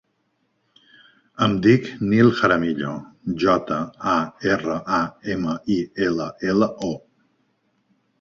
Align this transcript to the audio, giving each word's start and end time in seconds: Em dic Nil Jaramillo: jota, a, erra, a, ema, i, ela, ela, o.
Em 1.47 1.51
dic 1.65 1.83
Nil 2.13 2.31
Jaramillo: 2.39 2.93
jota, 3.43 3.77
a, 4.13 4.15
erra, 4.55 4.79
a, 5.01 5.03
ema, 5.35 5.55
i, 5.75 5.77
ela, 6.07 6.31
ela, 6.55 6.71
o. 6.89 6.91